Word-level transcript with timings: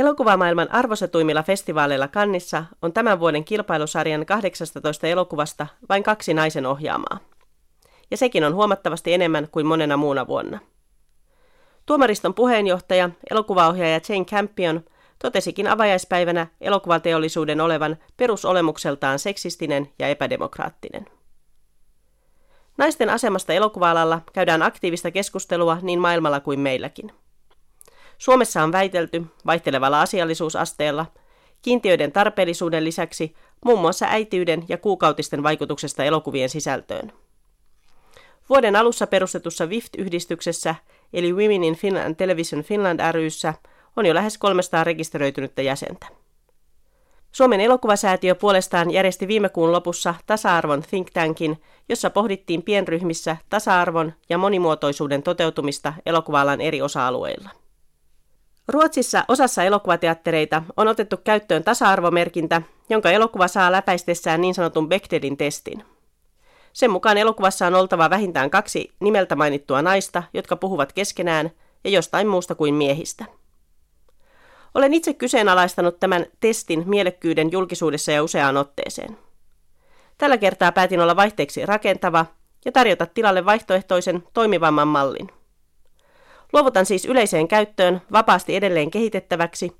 Elokuvamaailman 0.00 0.72
arvostetuimmilla 0.72 1.42
festivaaleilla 1.42 2.08
Kannissa 2.08 2.64
on 2.82 2.92
tämän 2.92 3.20
vuoden 3.20 3.44
kilpailusarjan 3.44 4.26
18 4.26 5.06
elokuvasta 5.06 5.66
vain 5.88 6.02
kaksi 6.02 6.34
naisen 6.34 6.66
ohjaamaa. 6.66 7.18
Ja 8.10 8.16
sekin 8.16 8.44
on 8.44 8.54
huomattavasti 8.54 9.14
enemmän 9.14 9.48
kuin 9.52 9.66
monena 9.66 9.96
muuna 9.96 10.26
vuonna. 10.26 10.58
Tuomariston 11.86 12.34
puheenjohtaja, 12.34 13.10
elokuvaohjaaja 13.30 14.00
Jane 14.08 14.24
Campion, 14.24 14.84
totesikin 15.18 15.66
avajaispäivänä 15.66 16.46
elokuvateollisuuden 16.60 17.60
olevan 17.60 17.96
perusolemukseltaan 18.16 19.18
seksistinen 19.18 19.88
ja 19.98 20.08
epädemokraattinen. 20.08 21.06
Naisten 22.78 23.10
asemasta 23.10 23.52
elokuva-alalla 23.52 24.20
käydään 24.32 24.62
aktiivista 24.62 25.10
keskustelua 25.10 25.78
niin 25.82 26.00
maailmalla 26.00 26.40
kuin 26.40 26.60
meilläkin. 26.60 27.12
Suomessa 28.20 28.62
on 28.62 28.72
väitelty 28.72 29.26
vaihtelevalla 29.46 30.00
asiallisuusasteella 30.00 31.06
kiintiöiden 31.62 32.12
tarpeellisuuden 32.12 32.84
lisäksi 32.84 33.34
muun 33.64 33.80
muassa 33.80 34.06
äitiyden 34.08 34.64
ja 34.68 34.78
kuukautisten 34.78 35.42
vaikutuksesta 35.42 36.04
elokuvien 36.04 36.48
sisältöön. 36.48 37.12
Vuoden 38.48 38.76
alussa 38.76 39.06
perustetussa 39.06 39.66
WIFT-yhdistyksessä, 39.66 40.74
eli 41.12 41.32
Women 41.32 41.64
in 41.64 41.76
Film 41.76 41.96
and 41.96 42.14
Television 42.14 42.62
Finland 42.62 43.00
ryssä, 43.12 43.54
on 43.96 44.06
jo 44.06 44.14
lähes 44.14 44.38
300 44.38 44.84
rekisteröitynyttä 44.84 45.62
jäsentä. 45.62 46.06
Suomen 47.32 47.60
elokuvasäätiö 47.60 48.34
puolestaan 48.34 48.90
järjesti 48.90 49.28
viime 49.28 49.48
kuun 49.48 49.72
lopussa 49.72 50.14
tasa-arvon 50.26 50.82
think 50.82 51.10
tankin, 51.10 51.62
jossa 51.88 52.10
pohdittiin 52.10 52.62
pienryhmissä 52.62 53.36
tasa-arvon 53.50 54.12
ja 54.28 54.38
monimuotoisuuden 54.38 55.22
toteutumista 55.22 55.92
elokuva 56.06 56.56
eri 56.60 56.82
osa-alueilla. 56.82 57.59
Ruotsissa 58.70 59.24
osassa 59.28 59.62
elokuvateattereita 59.62 60.62
on 60.76 60.88
otettu 60.88 61.16
käyttöön 61.16 61.64
tasa-arvomerkintä, 61.64 62.62
jonka 62.90 63.10
elokuva 63.10 63.48
saa 63.48 63.72
läpäistessään 63.72 64.40
niin 64.40 64.54
sanotun 64.54 64.88
Bechdelin 64.88 65.36
testin. 65.36 65.84
Sen 66.72 66.90
mukaan 66.90 67.18
elokuvassa 67.18 67.66
on 67.66 67.74
oltava 67.74 68.10
vähintään 68.10 68.50
kaksi 68.50 68.92
nimeltä 69.00 69.36
mainittua 69.36 69.82
naista, 69.82 70.22
jotka 70.34 70.56
puhuvat 70.56 70.92
keskenään 70.92 71.50
ja 71.84 71.90
jostain 71.90 72.28
muusta 72.28 72.54
kuin 72.54 72.74
miehistä. 72.74 73.24
Olen 74.74 74.94
itse 74.94 75.14
kyseenalaistanut 75.14 76.00
tämän 76.00 76.26
testin 76.40 76.82
mielekkyyden 76.86 77.52
julkisuudessa 77.52 78.12
ja 78.12 78.22
useaan 78.22 78.56
otteeseen. 78.56 79.18
Tällä 80.18 80.38
kertaa 80.38 80.72
päätin 80.72 81.00
olla 81.00 81.16
vaihteeksi 81.16 81.66
rakentava 81.66 82.26
ja 82.64 82.72
tarjota 82.72 83.06
tilalle 83.06 83.44
vaihtoehtoisen, 83.44 84.24
toimivamman 84.34 84.88
mallin. 84.88 85.39
Luovutan 86.52 86.86
siis 86.86 87.04
yleiseen 87.04 87.48
käyttöön 87.48 88.02
vapaasti 88.12 88.56
edelleen 88.56 88.90
kehitettäväksi 88.90 89.72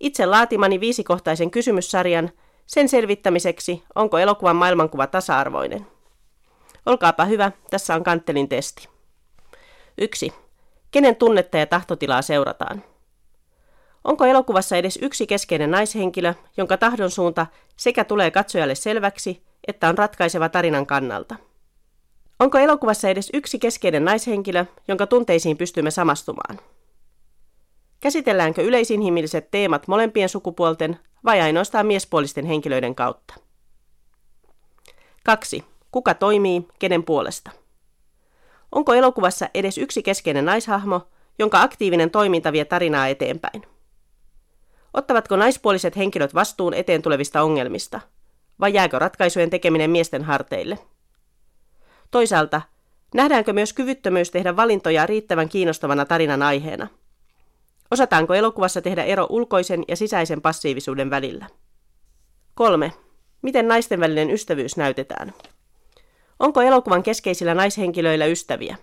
itse 0.00 0.26
laatimani 0.26 0.80
viisikohtaisen 0.80 1.50
kysymyssarjan 1.50 2.30
sen 2.66 2.88
selvittämiseksi, 2.88 3.82
onko 3.94 4.18
elokuvan 4.18 4.56
maailmankuva 4.56 5.06
tasa-arvoinen. 5.06 5.86
Olkaapa 6.86 7.24
hyvä, 7.24 7.52
tässä 7.70 7.94
on 7.94 8.04
kanttelin 8.04 8.48
testi. 8.48 8.88
1. 9.98 10.32
Kenen 10.90 11.16
tunnetta 11.16 11.58
ja 11.58 11.66
tahtotilaa 11.66 12.22
seurataan? 12.22 12.82
Onko 14.04 14.24
elokuvassa 14.24 14.76
edes 14.76 14.98
yksi 15.02 15.26
keskeinen 15.26 15.70
naishenkilö, 15.70 16.34
jonka 16.56 16.76
tahdon 16.76 17.10
suunta 17.10 17.46
sekä 17.76 18.04
tulee 18.04 18.30
katsojalle 18.30 18.74
selväksi, 18.74 19.42
että 19.68 19.88
on 19.88 19.98
ratkaiseva 19.98 20.48
tarinan 20.48 20.86
kannalta? 20.86 21.36
Onko 22.44 22.58
elokuvassa 22.58 23.08
edes 23.08 23.30
yksi 23.32 23.58
keskeinen 23.58 24.04
naishenkilö, 24.04 24.64
jonka 24.88 25.06
tunteisiin 25.06 25.56
pystymme 25.56 25.90
samastumaan? 25.90 26.60
Käsitelläänkö 28.00 28.62
yleisinhimilliset 28.62 29.50
teemat 29.50 29.88
molempien 29.88 30.28
sukupuolten 30.28 30.98
vai 31.24 31.40
ainoastaan 31.40 31.86
miespuolisten 31.86 32.46
henkilöiden 32.46 32.94
kautta? 32.94 33.34
2. 35.24 35.64
Kuka 35.90 36.14
toimii, 36.14 36.68
kenen 36.78 37.04
puolesta? 37.04 37.50
Onko 38.72 38.94
elokuvassa 38.94 39.48
edes 39.54 39.78
yksi 39.78 40.02
keskeinen 40.02 40.44
naishahmo, 40.44 41.00
jonka 41.38 41.62
aktiivinen 41.62 42.10
toiminta 42.10 42.52
vie 42.52 42.64
tarinaa 42.64 43.08
eteenpäin? 43.08 43.62
Ottavatko 44.94 45.36
naispuoliset 45.36 45.96
henkilöt 45.96 46.34
vastuun 46.34 46.74
eteen 46.74 47.02
tulevista 47.02 47.42
ongelmista? 47.42 48.00
Vai 48.60 48.74
jääkö 48.74 48.98
ratkaisujen 48.98 49.50
tekeminen 49.50 49.90
miesten 49.90 50.24
harteille? 50.24 50.78
Toisaalta, 52.10 52.62
nähdäänkö 53.14 53.52
myös 53.52 53.72
kyvyttömyys 53.72 54.30
tehdä 54.30 54.56
valintoja 54.56 55.06
riittävän 55.06 55.48
kiinnostavana 55.48 56.04
tarinan 56.04 56.42
aiheena? 56.42 56.88
Osataanko 57.90 58.34
elokuvassa 58.34 58.82
tehdä 58.82 59.04
ero 59.04 59.26
ulkoisen 59.30 59.84
ja 59.88 59.96
sisäisen 59.96 60.40
passiivisuuden 60.40 61.10
välillä? 61.10 61.46
3. 62.54 62.92
Miten 63.42 63.68
naisten 63.68 64.00
välinen 64.00 64.30
ystävyys 64.30 64.76
näytetään? 64.76 65.32
Onko 66.38 66.62
elokuvan 66.62 67.02
keskeisillä 67.02 67.54
naishenkilöillä 67.54 68.26
ystäviä? 68.26 68.76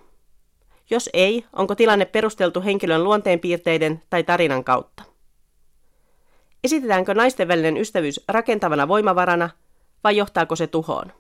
Jos 0.90 1.10
ei, 1.14 1.46
onko 1.54 1.76
tilanne 1.76 2.06
perusteltu 2.06 2.62
henkilön 2.62 3.04
luonteenpiirteiden 3.04 4.02
tai 4.10 4.24
tarinan 4.24 4.64
kautta? 4.64 5.04
Esitetäänkö 6.64 7.14
naisten 7.14 7.48
välinen 7.48 7.78
ystävyys 7.78 8.24
rakentavana 8.28 8.88
voimavarana 8.88 9.50
vai 10.04 10.18
johtaako 10.18 10.56
se 10.56 10.68
tuhoon? 10.68 11.14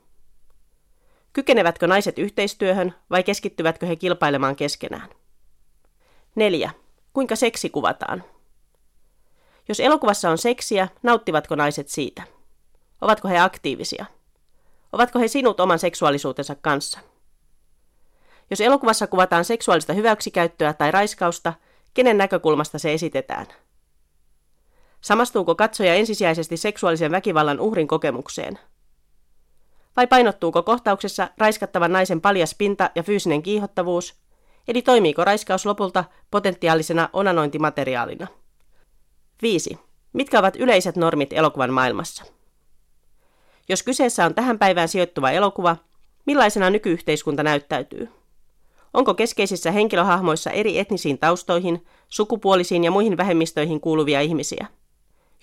Kykenevätkö 1.34 1.88
naiset 1.88 2.20
yhteistyöhön 2.20 2.94
vai 3.10 3.24
keskittyvätkö 3.24 3.86
he 3.86 3.96
kilpailemaan 3.96 4.56
keskenään? 4.56 5.10
4. 6.36 6.72
Kuinka 7.14 7.36
seksi 7.36 7.70
kuvataan? 7.70 8.24
Jos 9.70 9.80
elokuvassa 9.80 10.30
on 10.30 10.38
seksiä, 10.38 10.88
nauttivatko 11.04 11.56
naiset 11.56 11.90
siitä? 11.90 12.24
Ovatko 13.02 13.28
he 13.28 13.38
aktiivisia? 13.38 14.06
Ovatko 14.94 15.20
he 15.20 15.28
sinut 15.28 15.60
oman 15.60 15.80
seksuaalisuutensa 15.80 16.56
kanssa? 16.56 17.00
Jos 18.50 18.62
elokuvassa 18.62 19.08
kuvataan 19.08 19.46
seksuaalista 19.46 19.94
hyväksikäyttöä 19.94 20.74
tai 20.74 20.92
raiskausta, 20.92 21.54
kenen 21.94 22.18
näkökulmasta 22.18 22.80
se 22.80 22.94
esitetään? 22.94 23.46
Samastuuko 25.02 25.56
katsoja 25.56 25.96
ensisijaisesti 25.96 26.58
seksuaalisen 26.58 27.12
väkivallan 27.12 27.60
uhrin 27.60 27.88
kokemukseen? 27.88 28.60
Vai 29.98 30.08
painottuuko 30.08 30.64
kohtauksessa 30.64 31.30
raiskattavan 31.38 31.92
naisen 31.94 32.22
paljas 32.22 32.56
pinta 32.58 32.90
ja 32.96 33.04
fyysinen 33.04 33.44
kiihottavuus, 33.44 34.16
eli 34.68 34.82
toimiiko 34.82 35.24
raiskaus 35.24 35.66
lopulta 35.66 36.04
potentiaalisena 36.32 37.10
onanointimateriaalina? 37.14 38.28
5. 39.42 39.80
Mitkä 40.14 40.40
ovat 40.40 40.56
yleiset 40.56 40.96
normit 40.96 41.34
elokuvan 41.34 41.74
maailmassa? 41.74 42.24
Jos 43.70 43.84
kyseessä 43.84 44.26
on 44.26 44.36
tähän 44.36 44.60
päivään 44.60 44.88
sijoittuva 44.88 45.32
elokuva, 45.32 45.78
millaisena 46.26 46.70
nykyyhteiskunta 46.70 47.44
näyttäytyy? 47.44 48.10
Onko 48.94 49.14
keskeisissä 49.14 49.72
henkilöhahmoissa 49.72 50.52
eri 50.52 50.80
etnisiin 50.80 51.18
taustoihin, 51.18 51.86
sukupuolisiin 52.08 52.84
ja 52.84 52.92
muihin 52.92 53.18
vähemmistöihin 53.18 53.82
kuuluvia 53.82 54.22
ihmisiä? 54.22 54.68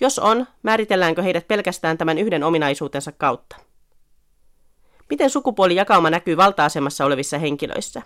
Jos 0.01 0.19
on, 0.19 0.47
määritelläänkö 0.63 1.23
heidät 1.23 1.49
pelkästään 1.49 1.99
tämän 1.99 2.19
yhden 2.19 2.45
ominaisuutensa 2.45 3.13
kautta? 3.13 3.68
Miten 5.11 5.31
sukupuolijakauma 5.31 6.11
näkyy 6.11 6.37
valta-asemassa 6.37 7.05
olevissa 7.05 7.39
henkilöissä? 7.39 8.03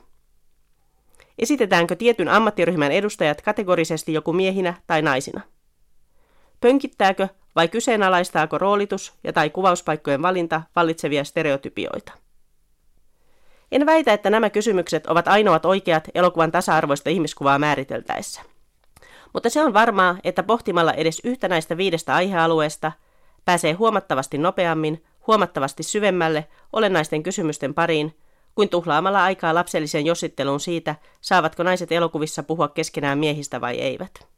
Esitetäänkö 1.39 1.97
tietyn 1.97 2.29
ammattiryhmän 2.29 2.93
edustajat 2.93 3.43
kategorisesti 3.43 4.13
joku 4.13 4.33
miehinä 4.33 4.75
tai 4.87 5.03
naisina? 5.03 5.41
Pönkittääkö 6.61 7.29
vai 7.57 7.69
kyseenalaistaako 7.69 8.59
roolitus 8.59 9.13
ja 9.25 9.33
tai 9.33 9.51
kuvauspaikkojen 9.51 10.23
valinta 10.23 10.63
vallitsevia 10.77 11.25
stereotypioita? 11.25 12.13
En 13.73 13.87
väitä, 13.87 14.13
että 14.13 14.31
nämä 14.31 14.51
kysymykset 14.51 15.07
ovat 15.07 15.29
ainoat 15.29 15.65
oikeat 15.65 16.09
elokuvan 16.15 16.53
tasa-arvoista 16.53 17.11
ihmiskuvaa 17.11 17.59
määriteltäessä. 17.59 18.43
Mutta 19.33 19.51
se 19.51 19.63
on 19.63 19.75
varmaa, 19.75 20.17
että 20.25 20.43
pohtimalla 20.43 20.93
edes 20.93 21.21
yhtä 21.25 21.49
näistä 21.49 21.77
viidestä 21.77 22.15
aihealueesta 22.15 22.93
pääsee 23.45 23.73
huomattavasti 23.73 24.39
nopeammin, 24.39 25.05
huomattavasti 25.27 25.83
syvemmälle 25.83 26.49
olennaisten 26.73 27.23
kysymysten 27.23 27.75
pariin, 27.75 28.17
kuin 28.55 28.69
tuhlaamalla 28.69 29.25
aikaa 29.25 29.55
lapselliseen 29.55 30.07
jossitteluun 30.07 30.61
siitä, 30.61 30.97
saavatko 31.21 31.63
naiset 31.63 31.93
elokuvissa 31.93 32.43
puhua 32.43 32.69
keskenään 32.69 33.19
miehistä 33.19 33.61
vai 33.61 33.75
eivät. 33.75 34.32